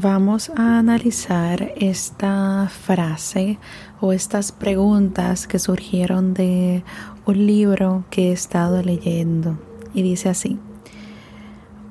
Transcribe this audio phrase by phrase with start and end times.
[0.00, 3.58] Vamos a analizar esta frase
[4.00, 6.84] o estas preguntas que surgieron de
[7.26, 9.58] un libro que he estado leyendo.
[9.92, 10.56] Y dice así,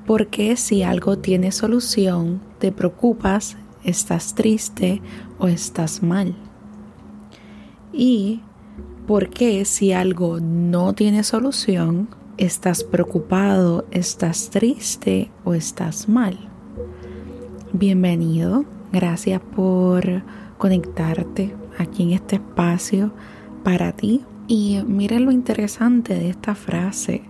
[0.06, 5.02] ¿por qué si algo tiene solución te preocupas, estás triste
[5.38, 6.34] o estás mal?
[7.92, 8.40] Y
[9.06, 16.47] ¿por qué si algo no tiene solución estás preocupado, estás triste o estás mal?
[17.74, 20.22] Bienvenido, gracias por
[20.56, 23.12] conectarte aquí en este espacio
[23.62, 24.22] para ti.
[24.46, 27.24] Y miren lo interesante de esta frase.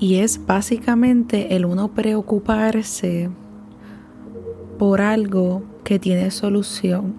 [0.00, 3.28] Y es básicamente el uno preocuparse
[4.78, 7.14] por algo que tiene solución.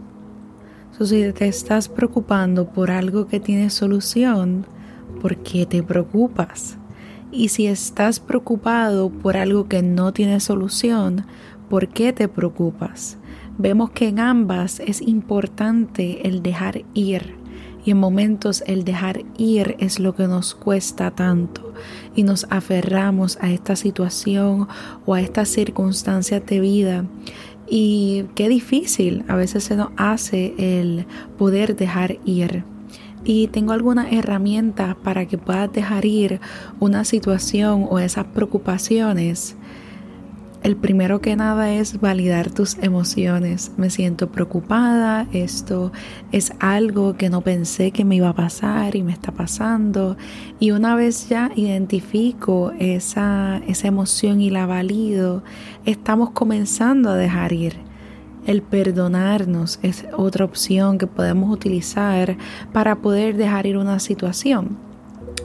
[0.99, 4.65] si te estás preocupando por algo que tiene solución,
[5.21, 6.79] ¿por qué te preocupas?
[7.31, 11.27] Y si estás preocupado por algo que no tiene solución,
[11.69, 13.17] ¿Por qué te preocupas?
[13.59, 17.35] Vemos que en ambas es importante el dejar ir
[17.85, 21.73] y en momentos el dejar ir es lo que nos cuesta tanto
[22.15, 24.67] y nos aferramos a esta situación
[25.05, 27.05] o a estas circunstancias de vida
[27.69, 31.05] y qué difícil a veces se nos hace el
[31.37, 32.63] poder dejar ir.
[33.23, 36.39] Y tengo algunas herramientas para que puedas dejar ir
[36.79, 39.55] una situación o esas preocupaciones
[40.61, 43.71] el primero que nada es validar tus emociones.
[43.77, 45.91] Me siento preocupada, esto
[46.31, 50.17] es algo que no pensé que me iba a pasar y me está pasando.
[50.59, 55.43] Y una vez ya identifico esa, esa emoción y la valido,
[55.85, 57.77] estamos comenzando a dejar ir.
[58.45, 62.37] El perdonarnos es otra opción que podemos utilizar
[62.73, 64.77] para poder dejar ir una situación.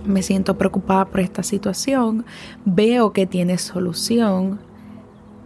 [0.04, 2.24] Me siento preocupada por esta situación,
[2.64, 4.58] veo que tiene solución,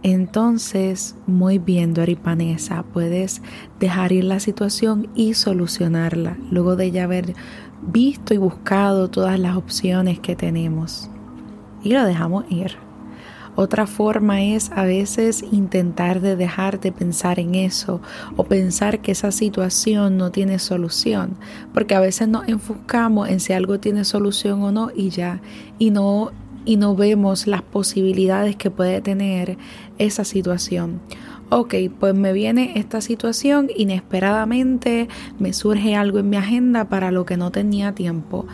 [0.03, 3.41] entonces, muy bien, Doripanesa, puedes
[3.79, 7.33] dejar ir la situación y solucionarla luego de ya haber
[7.81, 11.09] visto y buscado todas las opciones que tenemos.
[11.83, 12.77] Y lo dejamos ir.
[13.55, 17.99] Otra forma es a veces intentar de dejar de pensar en eso
[18.37, 21.35] o pensar que esa situación no tiene solución,
[21.73, 25.41] porque a veces nos enfocamos en si algo tiene solución o no y ya,
[25.77, 26.31] y no
[26.69, 29.57] y no vemos las posibilidades que puede tener
[29.97, 31.01] esa situación.
[31.49, 35.07] Ok, pues me viene esta situación inesperadamente,
[35.39, 38.45] me surge algo en mi agenda para lo que no tenía tiempo.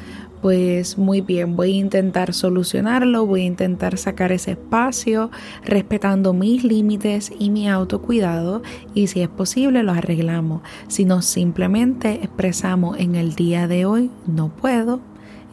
[0.41, 5.29] Pues muy bien, voy a intentar solucionarlo, voy a intentar sacar ese espacio
[5.65, 8.61] respetando mis límites y mi autocuidado
[8.93, 10.61] y si es posible lo arreglamos.
[10.87, 15.01] Si no, simplemente expresamos en el día de hoy no puedo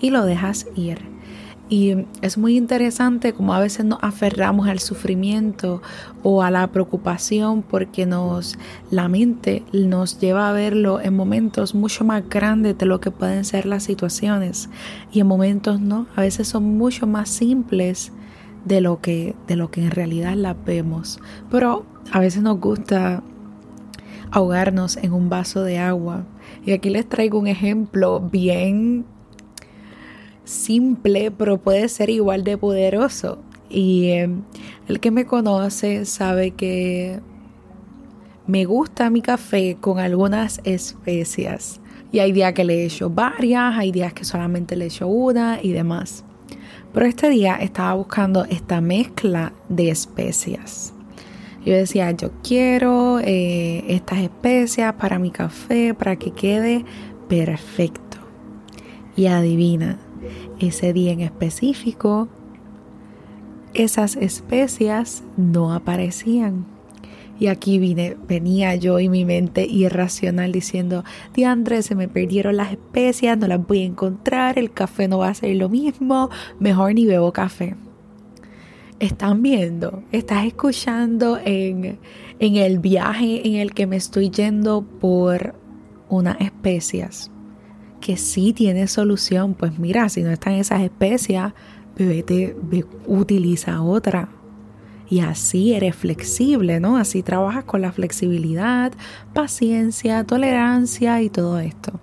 [0.00, 1.10] y lo dejas ir.
[1.72, 5.80] Y es muy interesante como a veces nos aferramos al sufrimiento
[6.22, 8.58] o a la preocupación porque nos
[8.90, 13.46] la mente nos lleva a verlo en momentos mucho más grandes de lo que pueden
[13.46, 14.68] ser las situaciones
[15.12, 18.12] y en momentos no, a veces son mucho más simples
[18.66, 21.20] de lo que de lo que en realidad las vemos.
[21.50, 23.22] Pero a veces nos gusta
[24.30, 26.26] ahogarnos en un vaso de agua.
[26.66, 29.06] Y aquí les traigo un ejemplo bien
[30.44, 33.38] simple, pero puede ser igual de poderoso.
[33.68, 34.28] Y eh,
[34.88, 37.20] el que me conoce sabe que
[38.46, 41.80] me gusta mi café con algunas especias.
[42.10, 45.72] Y hay días que le echo varias, hay días que solamente le echo una y
[45.72, 46.24] demás.
[46.92, 50.92] Pero este día estaba buscando esta mezcla de especias.
[51.64, 56.84] Yo decía, yo quiero eh, estas especias para mi café, para que quede
[57.28, 58.18] perfecto.
[59.16, 59.98] Y adivina,
[60.58, 62.28] ese día en específico,
[63.74, 66.66] esas especias no aparecían.
[67.38, 71.02] Y aquí vine, venía yo y mi mente irracional diciendo,
[71.34, 75.28] Diandre, se me perdieron las especias, no las voy a encontrar, el café no va
[75.28, 77.74] a ser lo mismo, mejor ni bebo café.
[79.00, 81.98] Están viendo, estás escuchando en,
[82.38, 85.56] en el viaje en el que me estoy yendo por
[86.08, 87.31] unas especias
[88.02, 91.54] que sí tiene solución, pues mira, si no están esas especias,
[91.96, 92.54] vete,
[93.06, 94.28] utiliza otra.
[95.08, 96.96] Y así eres flexible, ¿no?
[96.96, 98.92] Así trabajas con la flexibilidad,
[99.32, 102.00] paciencia, tolerancia y todo esto.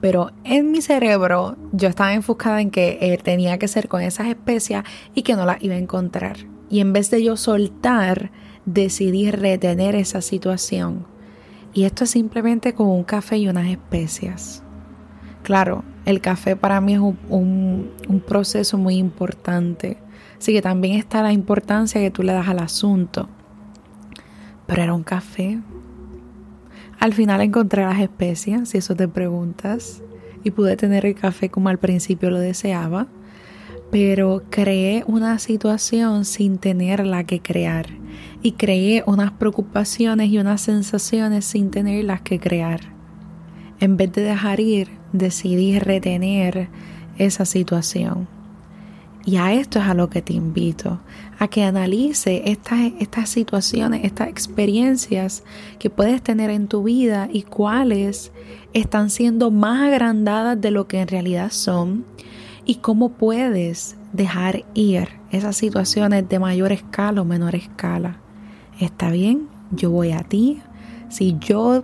[0.00, 4.84] Pero en mi cerebro yo estaba enfocada en que tenía que ser con esas especias
[5.14, 6.38] y que no las iba a encontrar.
[6.68, 8.30] Y en vez de yo soltar,
[8.64, 11.06] decidí retener esa situación.
[11.72, 14.65] Y esto es simplemente con un café y unas especias.
[15.46, 17.92] Claro, el café para mí es un,
[18.26, 19.96] proceso muy importante.
[20.36, 23.28] Así que también está la importancia que tú le das al asunto.
[24.66, 25.60] pero era un café.
[26.98, 30.02] Al final encontré las especias, si eso te preguntas,
[30.42, 33.06] y pude tener el café como al principio lo deseaba,
[33.92, 37.86] pero creé una situación sin tenerla que crear
[38.42, 42.80] y creé unas preocupaciones y unas sensaciones sin tenerlas que crear.
[43.78, 46.68] En vez de dejar ir, decidí retener
[47.18, 48.28] esa situación.
[49.24, 51.00] Y a esto es a lo que te invito,
[51.40, 55.42] a que analice estas, estas situaciones, estas experiencias
[55.80, 58.30] que puedes tener en tu vida y cuáles
[58.72, 62.04] están siendo más agrandadas de lo que en realidad son
[62.64, 68.18] y cómo puedes dejar ir esas situaciones de mayor escala o menor escala.
[68.78, 69.48] ¿Está bien?
[69.72, 70.60] Yo voy a ti.
[71.08, 71.82] Si yo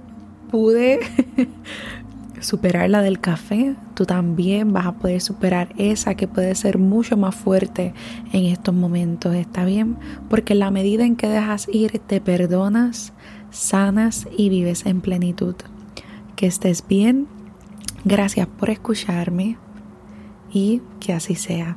[0.51, 1.01] pude
[2.43, 7.17] superar la del café, tú también vas a poder superar esa que puede ser mucho
[7.17, 7.95] más fuerte
[8.33, 9.97] en estos momentos, ¿está bien?
[10.29, 13.13] Porque la medida en que dejas ir, te perdonas,
[13.51, 15.55] sanas y vives en plenitud.
[16.37, 17.27] Que estés bien,
[18.05, 19.57] gracias por escucharme
[20.53, 21.77] y que así sea.